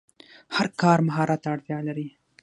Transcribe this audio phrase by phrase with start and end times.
[0.55, 2.07] هر کار مهارت ته اړتیا لري.